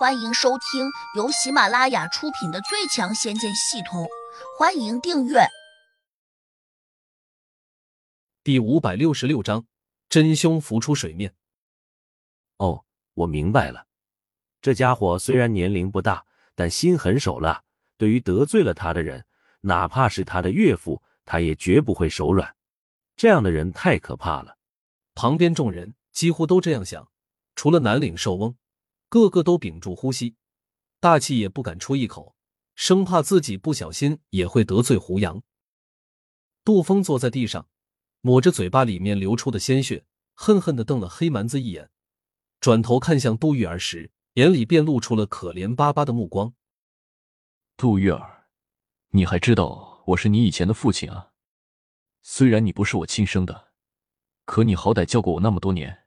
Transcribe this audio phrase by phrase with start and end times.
[0.00, 4.04] 欢迎收听由喜马拉雅出品的《最强仙剑系统》，
[4.58, 5.40] 欢迎订阅。
[8.42, 9.66] 第五百六十六章，
[10.08, 11.34] 真凶浮出水面。
[12.56, 13.88] 哦，我明白了。
[14.62, 16.24] 这家伙虽然年龄不大，
[16.54, 17.62] 但心狠手辣。
[17.98, 19.26] 对于得罪了他的人，
[19.60, 22.56] 哪怕是他的岳父，他也绝不会手软。
[23.16, 24.56] 这样的人太可怕了。
[25.14, 27.06] 旁边众人几乎都这样想，
[27.54, 28.56] 除了南岭寿翁。
[29.10, 30.36] 个个都屏住呼吸，
[31.00, 32.36] 大气也不敢出一口，
[32.76, 35.42] 生怕自己不小心也会得罪胡杨。
[36.64, 37.68] 杜峰坐在地上，
[38.20, 41.90] 抹着嘴巴里面流出的鲜血，恨恨的瞪了黑蛮子一眼，
[42.60, 46.54] 转头看向杜玉儿时，眼里便露出了可怜巴巴的目光。
[47.76, 48.46] 杜玉儿，
[49.08, 51.32] 你还知道我是你以前的父亲啊？
[52.22, 53.72] 虽然你不是我亲生的，
[54.44, 56.06] 可你好歹教过我那么多年，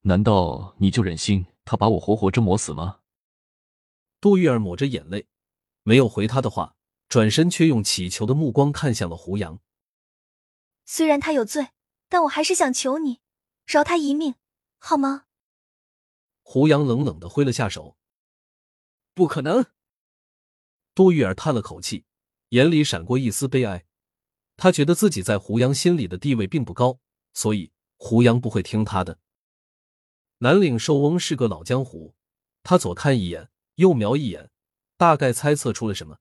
[0.00, 1.46] 难道你就忍心？
[1.64, 3.00] 他把我活活折磨死吗？
[4.20, 5.28] 杜玉儿抹着眼泪，
[5.82, 6.76] 没有回他的话，
[7.08, 9.60] 转身却用乞求的目光看向了胡杨。
[10.84, 11.68] 虽然他有罪，
[12.08, 13.20] 但我还是想求你
[13.66, 14.34] 饶他一命，
[14.78, 15.26] 好吗？
[16.42, 17.96] 胡杨冷冷的挥了下手。
[19.14, 19.66] 不可能！
[20.94, 22.04] 杜玉儿叹了口气，
[22.48, 23.86] 眼里闪过一丝悲哀。
[24.56, 26.98] 他觉得自己在胡杨心里的地位并不高，
[27.32, 29.18] 所以胡杨不会听他的。
[30.42, 32.14] 南岭寿翁是个老江湖，
[32.62, 34.48] 他左看一眼，右瞄一眼，
[34.96, 36.16] 大概猜测出了什么，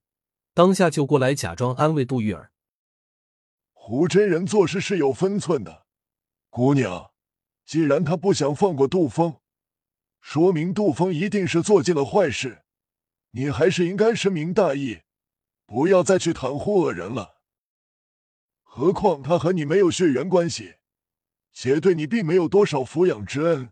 [0.54, 2.52] 当下就过来假装安慰杜玉儿
[3.72, 5.86] ：“胡真人做事是有分寸的，
[6.50, 7.14] 姑娘，
[7.66, 9.38] 既然他不想放过杜峰，
[10.20, 12.64] 说明杜峰一定是做尽了坏事，
[13.32, 15.04] 你还是应该深明大义，
[15.66, 17.38] 不要再去袒护恶人了。
[18.64, 20.76] 何况他和你没有血缘关系，
[21.54, 23.72] 且对你并没有多少抚养之恩。”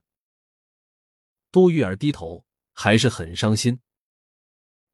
[1.58, 3.80] 杜玉儿低头，还是很伤心。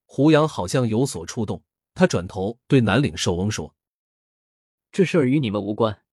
[0.05, 1.61] 胡杨好像有所触动，
[1.93, 3.75] 他转头对南岭寿翁说
[4.89, 6.05] ：“这事儿与你们无关，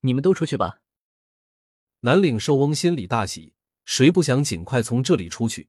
[0.00, 0.80] 你们都出去吧。”
[2.02, 3.54] 南岭寿翁心里大喜，
[3.84, 5.68] 谁不想尽快从这里出去？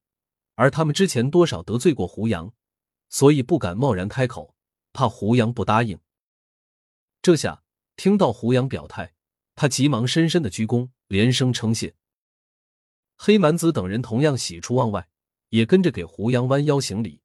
[0.56, 2.52] 而他们之前多少得罪过胡杨，
[3.10, 4.56] 所以不敢贸然开口，
[4.94, 6.00] 怕胡杨不答应。
[7.22, 7.64] 这下
[7.96, 9.14] 听到胡杨表态，
[9.54, 11.94] 他急忙深深的鞠躬，连声称谢。
[13.26, 15.08] 黑蛮子等人同样喜出望外，
[15.48, 17.22] 也跟着给胡杨弯腰行礼。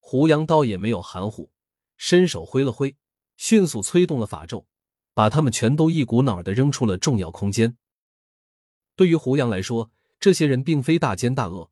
[0.00, 1.52] 胡杨倒也没有含糊，
[1.96, 2.96] 伸手挥了挥，
[3.36, 4.66] 迅速催动了法咒，
[5.14, 7.76] 把他们全都一股脑的扔出了重要空间。
[8.96, 11.70] 对于胡杨来说，这些人并非大奸大恶，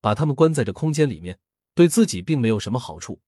[0.00, 1.40] 把他们关在这空间里面，
[1.74, 3.20] 对自己并没有什么好处，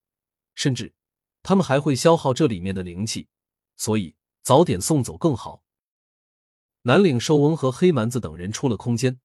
[0.54, 0.94] 甚至
[1.42, 3.26] 他们还会消耗这里面的灵气，
[3.74, 5.64] 所以早点送走更好。
[6.86, 9.18] 南岭寿翁和黑蛮子等人出了空间，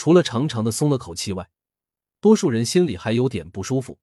[0.00, 1.50] 除了长长的松了口气外，
[2.22, 3.98] 多数人心里还有点不舒服，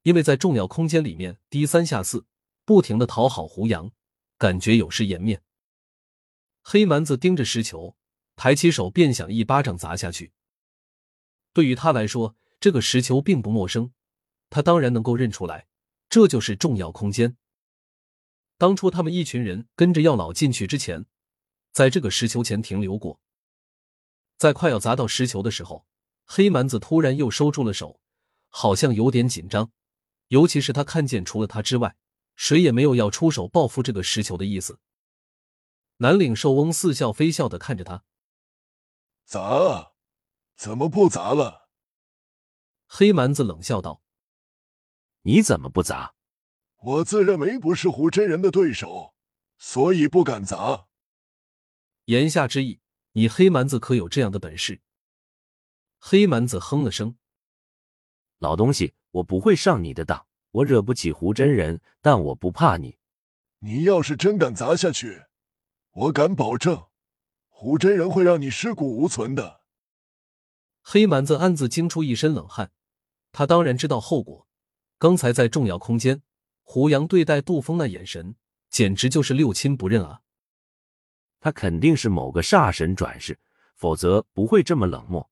[0.00, 2.24] 因为在重要空间里面低三下四，
[2.64, 3.90] 不停的讨好胡杨，
[4.38, 5.42] 感觉有失颜面。
[6.62, 7.94] 黑蛮子盯着石球，
[8.36, 10.32] 抬起手便想一巴掌砸下去。
[11.52, 13.92] 对于他来说，这个石球并不陌生，
[14.48, 15.66] 他当然能够认出来，
[16.08, 17.36] 这就是重要空间。
[18.56, 21.04] 当初他们一群人跟着药老进去之前。
[21.70, 23.20] 在这个石球前停留过，
[24.36, 25.86] 在快要砸到石球的时候，
[26.24, 28.00] 黑蛮子突然又收住了手，
[28.48, 29.70] 好像有点紧张。
[30.28, 31.96] 尤其是他看见除了他之外，
[32.34, 34.80] 谁也没有要出手报复这个石球的意思。
[35.98, 38.04] 南岭寿翁似笑非笑的看着他，
[39.24, 39.92] 砸啊？
[40.56, 41.68] 怎么不砸了？
[42.86, 44.02] 黑蛮子冷笑道
[45.22, 46.14] ：“你怎么不砸？
[46.76, 49.14] 我自认为不是胡真人的对手，
[49.56, 50.86] 所以不敢砸。”
[52.06, 52.80] 言下之意，
[53.16, 54.80] 你黑蛮子可有这样的本事？
[56.00, 57.16] 黑蛮子哼了声
[58.38, 60.26] ：“老东西，我不会上你的当。
[60.50, 62.98] 我惹不起胡真人，但我不怕你。
[63.60, 65.26] 你要是真敢砸下去，
[65.92, 66.86] 我敢保证，
[67.46, 69.60] 胡真人会让你尸骨无存的。”
[70.82, 72.72] 黑蛮子暗自惊出一身冷汗，
[73.30, 74.48] 他当然知道后果。
[74.98, 76.22] 刚才在重要空间，
[76.64, 78.34] 胡杨对待杜峰那眼神，
[78.70, 80.22] 简直就是六亲不认啊！
[81.44, 83.38] 他肯定是某个煞神转世，
[83.74, 85.30] 否则不会这么冷漠。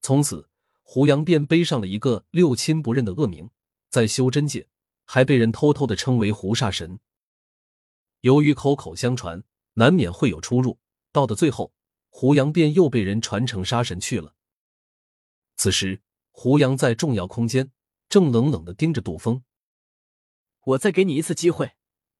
[0.00, 0.48] 从此，
[0.84, 3.50] 胡杨便背上了一个六亲不认的恶名，
[3.90, 4.68] 在修真界
[5.04, 7.00] 还被人偷偷的称为胡煞神。
[8.20, 9.42] 由于口口相传，
[9.74, 10.78] 难免会有出入，
[11.10, 11.72] 到的最后，
[12.08, 14.36] 胡杨便又被人传成杀神去了。
[15.56, 17.72] 此时，胡杨在重要空间，
[18.08, 19.42] 正冷冷的盯着杜峰。
[20.66, 21.72] 我再给你一次机会，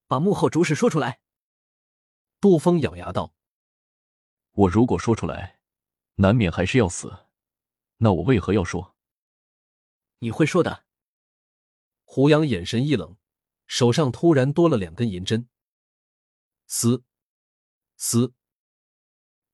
[0.08, 1.20] 把幕后主使说出来。
[2.40, 3.34] 杜峰咬牙道
[4.52, 5.58] ：“我如果说出来，
[6.16, 7.26] 难免还是要死。
[7.96, 8.94] 那我为何要说？”
[10.20, 10.84] 你会说的。
[12.04, 13.16] 胡杨眼神一冷，
[13.66, 15.48] 手上突然多了两根银针。
[16.66, 17.04] 嘶，
[17.96, 18.32] 嘶，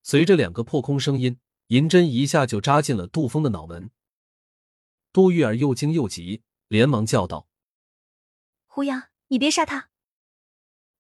[0.03, 3.91] 随着两个破空声音，银针一下就扎进了杜峰的脑门。
[5.13, 7.49] 杜玉儿又惊又急，连忙叫道
[8.67, 9.91] ：“胡杨，你别杀他！”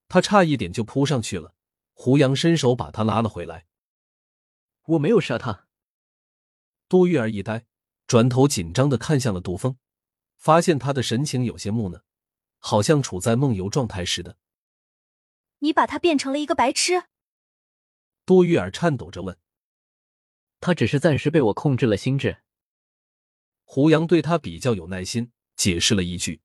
[0.08, 1.53] 他差一点就扑上去了，
[1.94, 3.66] 胡杨伸手把他拉了回来。
[4.84, 5.66] 我没有杀他。
[6.88, 7.64] 杜玉儿一呆，
[8.06, 9.78] 转头紧张的看向了杜峰，
[10.36, 12.04] 发现他的神情有些木讷，
[12.58, 14.36] 好像处在梦游状态似的。
[15.60, 17.04] 你把他变成了一个白痴？
[18.26, 19.38] 杜玉儿颤抖着问。
[20.60, 22.42] 他只是暂时被我控制了心智。
[23.64, 26.42] 胡杨对他比较有耐心，解释了一句。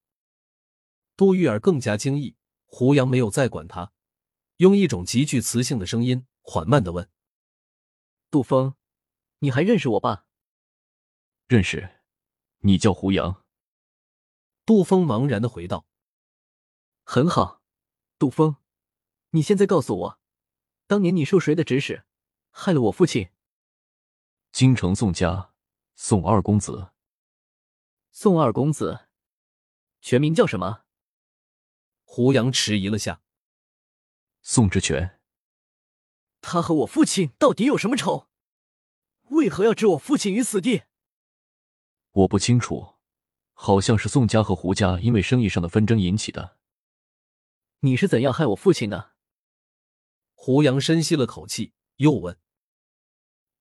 [1.18, 3.92] 杜玉儿更加惊异，胡杨没有再管他，
[4.60, 7.10] 用一种极具磁性的声音缓慢的问
[8.30, 8.76] ：“杜峰，
[9.38, 10.26] 你还认识我爸
[11.48, 12.02] ？”“认识，
[12.58, 13.46] 你叫胡杨。”
[14.68, 15.88] 杜峰茫然的回道。
[17.06, 17.62] “很好，
[18.18, 18.58] 杜峰，
[19.30, 20.20] 你现在告诉我，
[20.88, 22.04] 当年你受谁的指使，
[22.50, 23.30] 害了我父亲
[24.52, 25.54] ？”“京城宋家，
[25.96, 26.92] 宋二公子。”
[28.12, 29.08] 宋二公子，
[30.02, 30.84] 全名叫什么？
[32.04, 33.22] 胡杨迟疑了下。
[34.42, 35.20] 宋之权。
[36.42, 38.28] 他和我父亲到底有什么仇？
[39.30, 40.84] 为何要置我父亲于死地？
[42.12, 42.96] 我不清楚，
[43.54, 46.58] 好像是宋家和胡家因为生意上的纷争引起的。
[47.82, 49.12] 你是怎样害我父亲的？
[50.34, 52.38] 胡杨深吸了口气，又问：“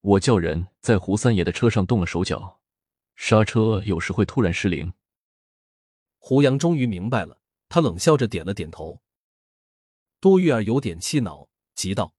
[0.00, 2.60] 我叫人在胡三爷的车上动了手脚。”
[3.14, 4.94] 刹车有时会突然失灵。
[6.18, 9.02] 胡杨终于明白了，他冷笑着点了点头。
[10.20, 12.12] 杜玉儿有点气恼，急道：“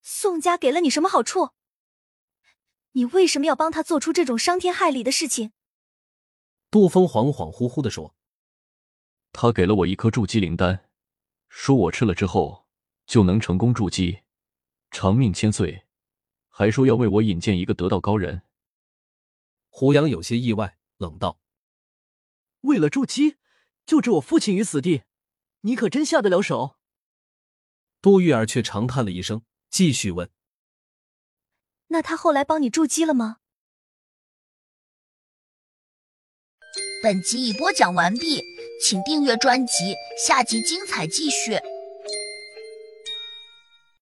[0.00, 1.50] 宋家给了你什么好处？
[2.92, 5.52] 你为什么要帮他做出这种伤天害理的事情？”
[6.70, 8.16] 杜峰恍恍惚惚的说
[9.32, 10.88] ：“他给了我一颗筑基灵丹，
[11.50, 12.66] 说我吃了之后
[13.06, 14.20] 就能成功筑基，
[14.90, 15.86] 长命千岁，
[16.48, 18.42] 还说要为我引荐一个得道高人。”
[19.68, 21.38] 胡杨有些意外，冷道
[22.62, 23.36] ：“为了筑基，
[23.84, 25.02] 就置我父亲于死地，
[25.62, 26.76] 你可真下得了手？”
[28.02, 30.30] 杜玉儿却长叹了一声，继续问
[31.88, 33.38] ：“那他后来帮你筑基了吗？”
[37.02, 38.42] 本集已播讲完毕，
[38.82, 39.94] 请订阅专辑，
[40.26, 41.60] 下集精彩继续。